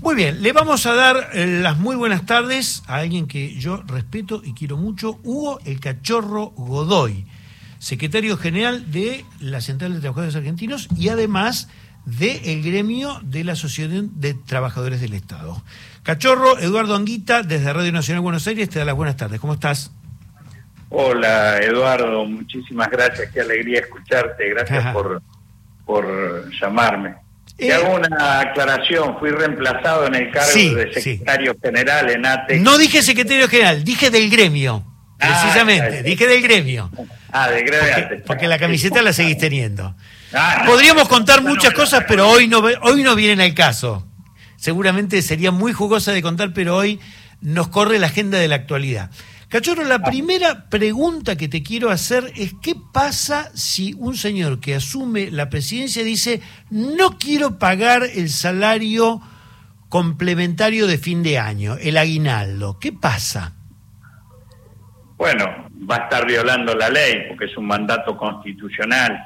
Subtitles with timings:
[0.00, 3.82] Muy bien, le vamos a dar eh, las muy buenas tardes a alguien que yo
[3.84, 7.26] respeto y quiero mucho, Hugo el Cachorro Godoy,
[7.80, 11.68] secretario general de la Central de Trabajadores Argentinos y además
[12.04, 15.62] del gremio de la Asociación de Trabajadores del Estado.
[16.04, 19.40] Cachorro, Eduardo Anguita, desde Radio Nacional Buenos Aires, te da las buenas tardes.
[19.40, 19.90] ¿Cómo estás?
[20.90, 25.20] Hola, Eduardo, muchísimas gracias, qué alegría escucharte, gracias por,
[25.84, 27.27] por llamarme.
[27.56, 32.60] Te eh, hago una aclaración, fui reemplazado en el cargo de secretario general en ATE.
[32.60, 34.84] No dije secretario general, dije del gremio,
[35.20, 36.90] ah, precisamente, dije del gremio.
[37.32, 38.22] Ah, del gremio.
[38.26, 39.94] Porque, la camiseta la seguís teniendo.
[40.32, 44.06] Ah, Podríamos contar muchas cosas, pero hoy no, hoy no vienen al caso.
[44.56, 47.00] Seguramente sería muy jugosa de contar, pero hoy
[47.40, 49.10] nos corre la agenda de la actualidad.
[49.48, 54.74] Cachorro, la primera pregunta que te quiero hacer es qué pasa si un señor que
[54.74, 59.22] asume la presidencia dice no quiero pagar el salario
[59.88, 62.78] complementario de fin de año, el aguinaldo.
[62.78, 63.54] ¿Qué pasa?
[65.16, 65.46] Bueno,
[65.90, 69.18] va a estar violando la ley porque es un mandato constitucional,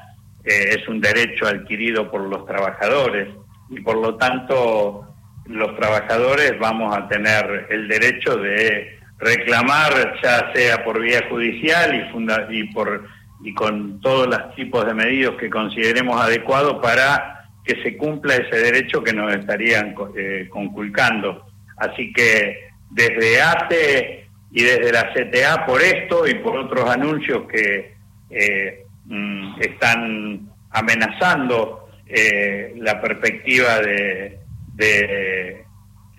[0.45, 3.27] eh, es un derecho adquirido por los trabajadores
[3.69, 5.05] y por lo tanto
[5.47, 12.11] los trabajadores vamos a tener el derecho de reclamar, ya sea por vía judicial y,
[12.11, 13.07] funda y, por,
[13.43, 18.57] y con todos los tipos de medios que consideremos adecuados para que se cumpla ese
[18.57, 21.45] derecho que nos estarían eh, conculcando.
[21.77, 27.95] Así que desde ATE y desde la CTA por esto y por otros anuncios que
[28.29, 34.39] eh, mm, están amenazando eh, la perspectiva de,
[34.75, 35.62] de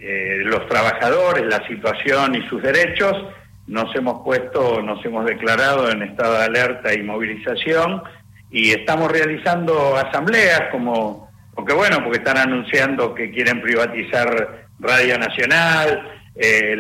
[0.07, 3.17] eh, los trabajadores, la situación y sus derechos,
[3.67, 8.03] nos hemos puesto, nos hemos declarado en estado de alerta y movilización
[8.51, 16.13] y estamos realizando asambleas como, porque bueno, porque están anunciando que quieren privatizar Radio Nacional,
[16.35, 16.77] eh,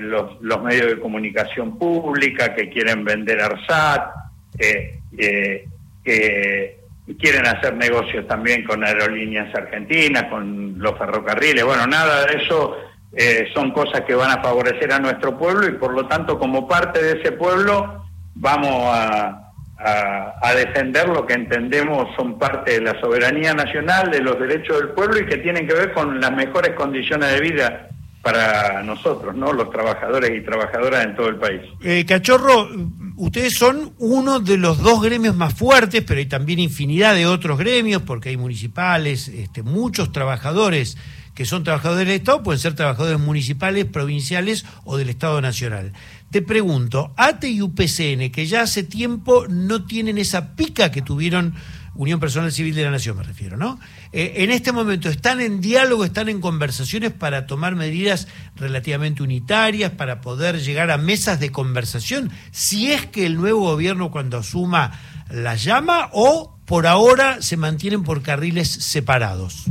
[0.00, 4.14] los, medios de comunicación pública, que quieren vender ARSAT,
[4.58, 5.66] eh,
[6.02, 6.81] que
[7.18, 11.64] quieren hacer negocios también con aerolíneas argentinas, con los ferrocarriles.
[11.64, 12.76] Bueno, nada de eso
[13.12, 16.66] eh, son cosas que van a favorecer a nuestro pueblo y por lo tanto como
[16.68, 18.04] parte de ese pueblo
[18.34, 24.38] vamos a, a, defender lo que entendemos son parte de la soberanía nacional, de los
[24.38, 27.88] derechos del pueblo y que tienen que ver con las mejores condiciones de vida
[28.22, 29.52] para nosotros, ¿no?
[29.52, 31.60] Los trabajadores y trabajadoras en todo el país.
[31.82, 32.68] Eh, Cachorro,
[33.16, 37.58] ustedes son uno de los dos gremios más fuertes, pero hay también infinidad de otros
[37.58, 40.96] gremios, porque hay municipales, este, muchos trabajadores
[41.34, 45.92] que son trabajadores del Estado, pueden ser trabajadores municipales, provinciales o del Estado Nacional.
[46.30, 51.54] Te pregunto, ATE y UPCN, que ya hace tiempo no tienen esa pica que tuvieron
[51.94, 53.78] Unión Personal Civil de la Nación, me refiero, ¿no?
[54.12, 59.90] Eh, en este momento están en diálogo, están en conversaciones para tomar medidas relativamente unitarias,
[59.90, 64.92] para poder llegar a mesas de conversación, si es que el nuevo gobierno cuando asuma
[65.30, 69.66] la llama o por ahora se mantienen por carriles separados.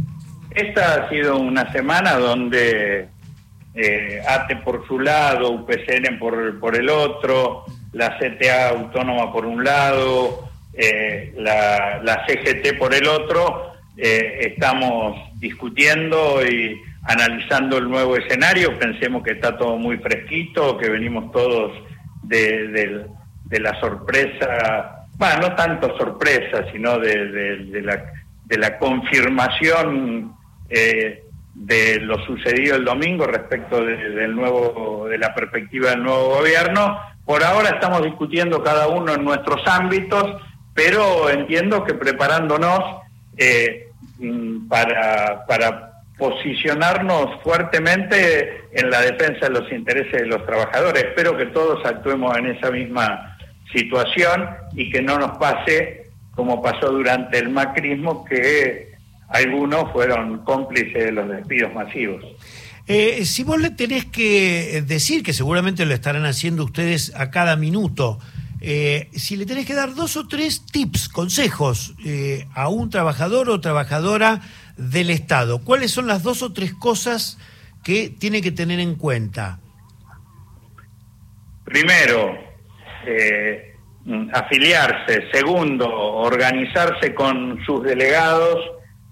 [0.51, 3.09] Esta ha sido una semana donde
[3.73, 9.63] eh, ATE por su lado, UPCN por, por el otro, la CTA autónoma por un
[9.63, 18.77] lado, eh, la, CGT por el otro, eh, estamos discutiendo y analizando el nuevo escenario,
[18.77, 21.73] pensemos que está todo muy fresquito, que venimos todos
[22.23, 23.05] de,
[23.49, 28.05] la sorpresa, bueno, no tanto sorpresa, sino de, la,
[28.45, 30.35] de la confirmación
[30.69, 36.97] eh, de lo sucedido el domingo respecto del nuevo, de la perspectiva del nuevo gobierno.
[37.25, 40.41] Por ahora estamos discutiendo cada uno en nuestros ámbitos
[40.73, 43.01] pero entiendo que preparándonos
[43.37, 43.89] eh,
[44.19, 51.03] mm, para, para posicionarnos fuertemente en la defensa de los intereses de los trabajadores.
[51.03, 53.37] Espero que todos actuemos en esa misma
[53.73, 56.01] situación y que no nos pase
[56.35, 58.91] como pasó durante el macrismo, que
[59.29, 62.23] algunos fueron cómplices de los despidos masivos.
[62.87, 67.55] Eh, si vos le tenés que decir, que seguramente lo estarán haciendo ustedes a cada
[67.55, 68.19] minuto,
[68.63, 73.49] eh, si le tenés que dar dos o tres tips, consejos eh, a un trabajador
[73.49, 74.41] o trabajadora
[74.77, 77.39] del Estado, ¿cuáles son las dos o tres cosas
[77.83, 79.59] que tiene que tener en cuenta?
[81.65, 82.37] Primero,
[83.07, 83.75] eh,
[84.31, 85.23] afiliarse.
[85.33, 88.59] Segundo, organizarse con sus delegados.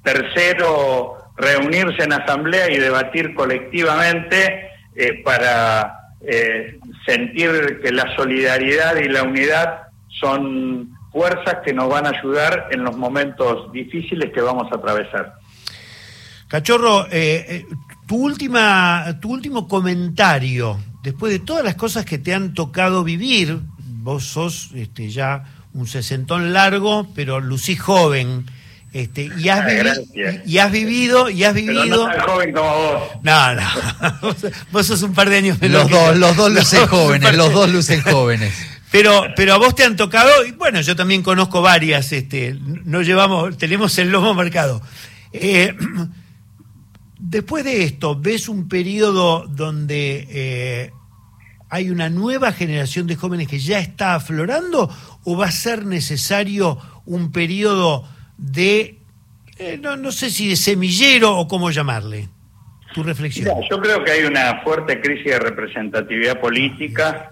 [0.03, 4.69] Tercero, reunirse en asamblea y debatir colectivamente
[5.23, 9.83] para eh, sentir que la solidaridad y la unidad
[10.19, 15.35] son fuerzas que nos van a ayudar en los momentos difíciles que vamos a atravesar.
[16.47, 17.65] Cachorro, eh, eh,
[18.07, 23.59] tu última, tu último comentario, después de todas las cosas que te han tocado vivir,
[23.77, 25.43] vos sos este, ya
[25.73, 28.45] un sesentón largo, pero lucís joven.
[28.91, 29.67] Este, y, has
[30.45, 32.07] y, has vivido, y has vivido.
[32.07, 33.03] no tan joven como vos.
[33.21, 33.61] No, no.
[34.71, 38.01] vos, sos un par de años Los dos, los dos lucen jóvenes, los dos lucen
[38.01, 38.51] jóvenes.
[38.91, 43.03] Pero, pero a vos te han tocado, y bueno, yo también conozco varias, este, no
[43.03, 44.81] llevamos, tenemos el lomo marcado.
[45.31, 45.75] Eh,
[47.19, 50.91] después de esto, ¿ves un periodo donde eh,
[51.69, 54.89] hay una nueva generación de jóvenes que ya está aflorando
[55.23, 58.07] o va a ser necesario un periodo
[58.39, 58.97] de,
[59.57, 62.29] eh, no, no, sé si de semillero o cómo llamarle?
[62.93, 63.55] Tu reflexión.
[63.69, 67.29] yo creo que hay una fuerte crisis de representatividad política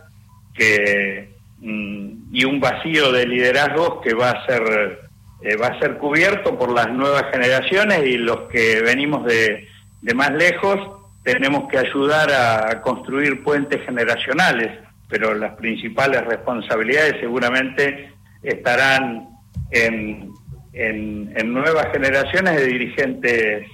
[0.53, 4.99] que Mm, y un vacío de liderazgos que va a ser
[5.41, 9.67] eh, va a ser cubierto por las nuevas generaciones y los que venimos de,
[10.01, 10.79] de más lejos
[11.23, 18.11] tenemos que ayudar a construir puentes generacionales, pero las principales responsabilidades seguramente
[18.43, 19.27] estarán
[19.71, 20.31] en,
[20.73, 23.67] en, nuevas generaciones de dirigentes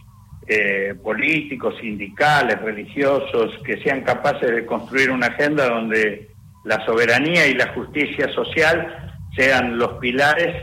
[0.47, 6.29] eh, políticos, sindicales, religiosos, que sean capaces de construir una agenda donde
[6.65, 10.55] la soberanía y la justicia social sean los pilares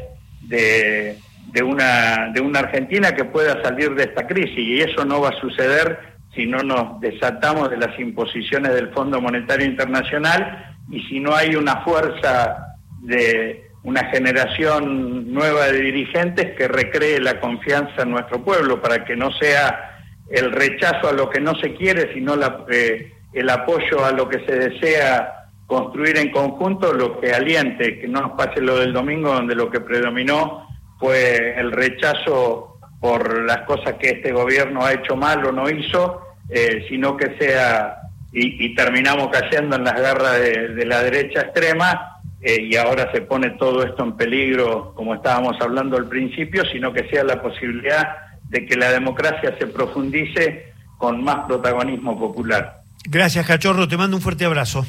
[0.43, 1.17] de,
[1.53, 4.59] de, una, de una Argentina que pueda salir de esta crisis.
[4.59, 5.99] Y eso no va a suceder
[6.35, 11.57] si no nos desatamos de las imposiciones del Fondo Monetario Internacional y si no hay
[11.57, 18.81] una fuerza de una generación nueva de dirigentes que recree la confianza en nuestro pueblo
[18.81, 19.99] para que no sea
[20.31, 22.35] el rechazo a lo que no se quiere, sino
[22.71, 28.09] eh, el apoyo a lo que se desea construir en conjunto lo que aliente, que
[28.09, 30.67] no nos pase lo del domingo donde lo que predominó
[30.99, 36.23] fue el rechazo por las cosas que este gobierno ha hecho mal o no hizo,
[36.49, 37.97] eh, sino que sea,
[38.33, 43.51] y, terminamos cayendo en las garras de, la derecha extrema, eh, y ahora se pone
[43.51, 48.17] todo esto en peligro, como estábamos hablando al principio, sino que sea la posibilidad
[48.49, 52.81] de que la democracia se profundice con más protagonismo popular.
[53.05, 54.87] Gracias, Cachorro, te mando un fuerte abrazo.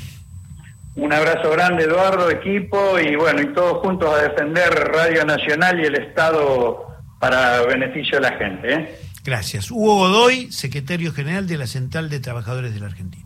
[0.95, 5.85] Un abrazo grande, Eduardo, equipo, y bueno, y todos juntos a defender Radio Nacional y
[5.85, 6.85] el Estado
[7.19, 8.73] para beneficio de la gente.
[8.73, 8.99] ¿eh?
[9.23, 9.71] Gracias.
[9.71, 13.25] Hugo Godoy, secretario general de la Central de Trabajadores de la Argentina.